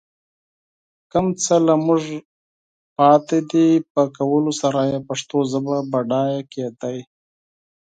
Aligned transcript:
کوم 1.11 1.27
څه 1.43 1.55
له 1.67 1.75
موږ 1.85 2.03
پاتې 2.97 3.39
دي، 3.51 3.67
په 3.93 4.01
کولو 4.17 4.51
سره 4.61 4.79
يې 4.91 4.99
پښتو 5.07 5.37
ژبه 5.51 5.77
بډايه 5.91 6.41
کېدای 6.53 6.99